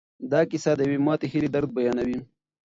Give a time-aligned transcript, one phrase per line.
[0.31, 2.19] دا کیسه د یوې ماتې هیلې درد بیانوي.